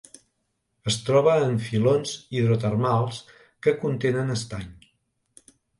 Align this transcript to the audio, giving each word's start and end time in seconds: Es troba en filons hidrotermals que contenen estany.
Es 0.91 0.95
troba 1.09 1.35
en 1.49 1.59
filons 1.67 2.15
hidrotermals 2.39 3.23
que 3.67 3.79
contenen 3.87 4.39
estany. 4.39 4.71